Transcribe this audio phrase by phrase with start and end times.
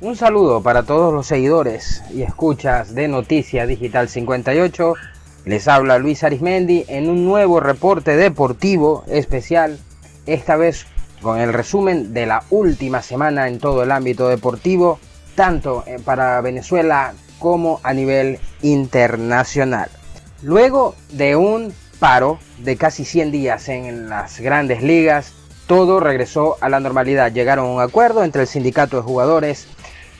[0.00, 4.94] Un saludo para todos los seguidores y escuchas de Noticia Digital 58.
[5.44, 9.80] Les habla Luis Arismendi en un nuevo reporte deportivo especial,
[10.24, 10.86] esta vez
[11.20, 15.00] con el resumen de la última semana en todo el ámbito deportivo,
[15.34, 19.90] tanto eh, para Venezuela como a nivel internacional.
[20.42, 25.32] Luego de un paro de casi 100 días en las grandes ligas,
[25.66, 27.32] todo regresó a la normalidad.
[27.32, 29.66] Llegaron a un acuerdo entre el sindicato de jugadores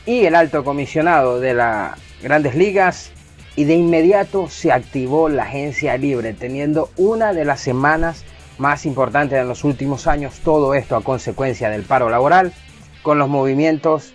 [0.08, 3.12] y el alto comisionado de las grandes ligas
[3.56, 8.24] y de inmediato se activó la agencia libre, teniendo una de las semanas
[8.56, 12.54] más importantes en los últimos años, todo esto a consecuencia del paro laboral,
[13.02, 14.14] con los movimientos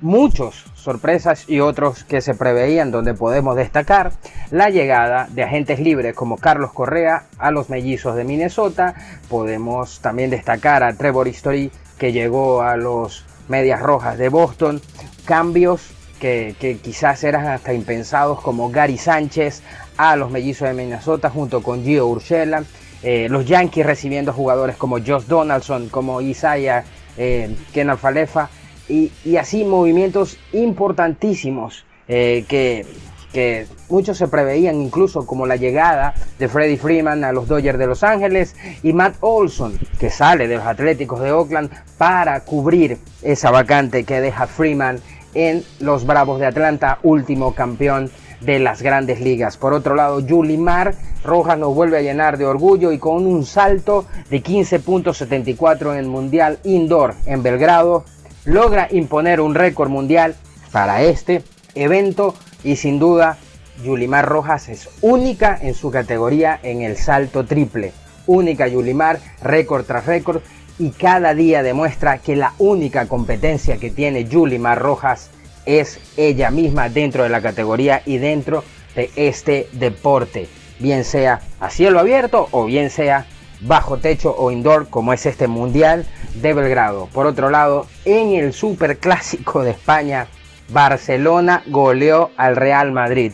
[0.00, 4.12] muchos sorpresas y otros que se preveían donde podemos destacar
[4.50, 8.94] la llegada de agentes libres como Carlos Correa a los mellizos de Minnesota,
[9.28, 14.80] podemos también destacar a Trevor Story que llegó a los Medias Rojas de Boston,
[15.24, 19.62] cambios que, quizás eran hasta impensados como Gary Sánchez
[19.96, 22.64] a los mellizos de Minnesota junto con Gio Urshela,
[23.02, 26.84] eh, los Yankees recibiendo jugadores como Josh Donaldson, como Isaiah
[27.18, 28.48] eh, Kenan Falefa,
[28.88, 32.86] y, así movimientos importantísimos eh, que,
[33.34, 37.86] que muchos se preveían, incluso como la llegada de Freddie Freeman a los Dodgers de
[37.86, 41.68] Los Ángeles y Matt Olson, que sale de los Atléticos de Oakland
[41.98, 45.00] para cubrir esa vacante que deja Freeman
[45.34, 48.08] en los Bravos de Atlanta, último campeón
[48.40, 49.56] de las grandes ligas.
[49.56, 50.22] Por otro lado,
[50.58, 55.98] Mar Rojas nos vuelve a llenar de orgullo y con un salto de 15.74 en
[55.98, 58.04] el Mundial Indoor en Belgrado,
[58.44, 60.36] logra imponer un récord mundial
[60.70, 61.42] para este
[61.74, 62.34] evento
[62.64, 63.38] y sin duda
[63.84, 67.92] Yulimar Rojas es única en su categoría en el salto triple.
[68.26, 70.40] Única Yulimar, récord tras récord
[70.78, 75.30] y cada día demuestra que la única competencia que tiene Yulimar Rojas
[75.66, 78.64] es ella misma dentro de la categoría y dentro
[78.94, 80.48] de este deporte,
[80.78, 83.26] bien sea a cielo abierto o bien sea
[83.60, 87.08] bajo techo o indoor como es este mundial de Belgrado.
[87.12, 90.26] Por otro lado, en el Super Clásico de España,
[90.68, 93.32] Barcelona goleó al Real Madrid.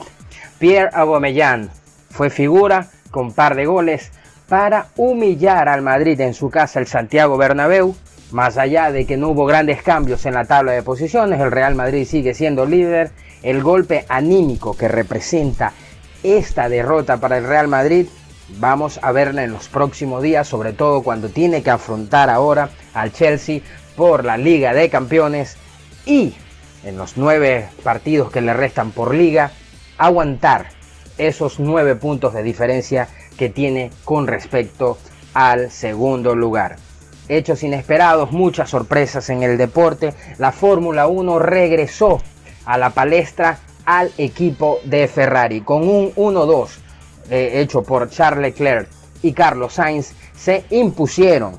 [0.59, 1.71] Pierre Aubameyang
[2.11, 4.13] fue figura con par de goles
[4.49, 7.95] para humillar al Madrid en su casa el Santiago Bernabéu.
[8.33, 11.75] Más allá de que no hubo grandes cambios en la tabla de posiciones, el Real
[11.75, 13.11] Madrid sigue siendo líder.
[13.43, 15.73] El golpe anímico que representa
[16.23, 18.07] esta derrota para el Real Madrid
[18.59, 23.13] Vamos a verla en los próximos días, sobre todo cuando tiene que afrontar ahora al
[23.13, 23.61] Chelsea
[23.97, 25.57] por la Liga de Campeones
[26.05, 26.35] y
[26.85, 29.53] en los nueve partidos que le restan por liga,
[29.99, 30.69] aguantar
[31.19, 34.99] esos nueve puntos de diferencia que tiene con respecto
[35.35, 36.77] al segundo lugar.
[37.29, 40.15] Hechos inesperados, muchas sorpresas en el deporte.
[40.39, 42.21] La Fórmula 1 regresó
[42.65, 46.69] a la palestra al equipo de Ferrari con un 1-2
[47.31, 48.89] eh, hecho por Charles Leclerc
[49.23, 51.59] y Carlos Sainz se impusieron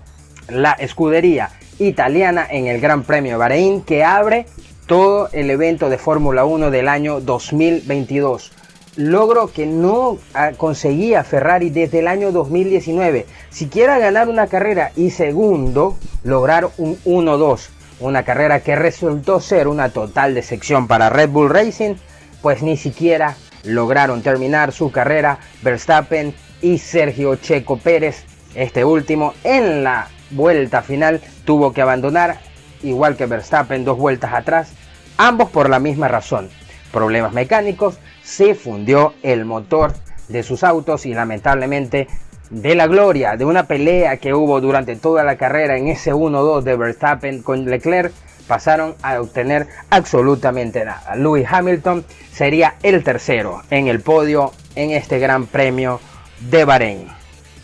[0.49, 1.49] la escudería
[1.79, 4.45] italiana en el Gran Premio de Bahrein que abre
[4.91, 8.51] todo el evento de Fórmula 1 del año 2022.
[8.97, 13.25] Logro que no ah, conseguía Ferrari desde el año 2019.
[13.49, 17.69] Siquiera ganar una carrera y segundo, lograr un 1-2.
[18.01, 21.95] Una carrera que resultó ser una total decepción para Red Bull Racing,
[22.41, 28.25] pues ni siquiera lograron terminar su carrera Verstappen y Sergio Checo Pérez.
[28.55, 32.41] Este último en la vuelta final tuvo que abandonar,
[32.83, 34.73] igual que Verstappen dos vueltas atrás,
[35.17, 36.49] ambos por la misma razón.
[36.91, 39.93] Problemas mecánicos, se fundió el motor
[40.27, 42.07] de sus autos y lamentablemente
[42.49, 46.61] de la gloria de una pelea que hubo durante toda la carrera en ese 1-2
[46.63, 48.11] de Verstappen con Leclerc,
[48.47, 51.15] pasaron a obtener absolutamente nada.
[51.15, 56.01] Lewis Hamilton sería el tercero en el podio en este Gran Premio
[56.49, 57.20] de Bahrein.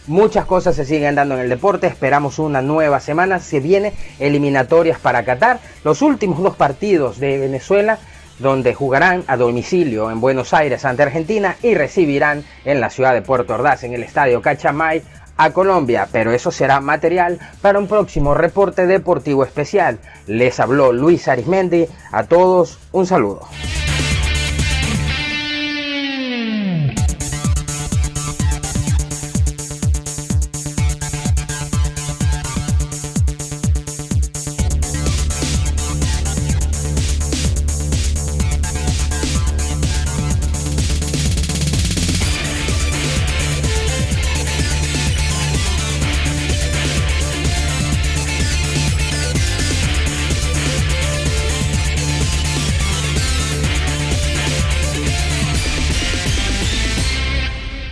[0.07, 4.99] Muchas cosas se siguen dando en el deporte, esperamos una nueva semana, se viene eliminatorias
[4.99, 7.99] para Qatar, los últimos dos partidos de Venezuela
[8.39, 13.21] donde jugarán a domicilio en Buenos Aires ante Argentina y recibirán en la ciudad de
[13.21, 15.01] Puerto Ordaz en el estadio Cachamay
[15.35, 19.99] a Colombia, pero eso será material para un próximo reporte deportivo especial.
[20.25, 23.41] Les habló Luis Arismendi, a todos un saludo.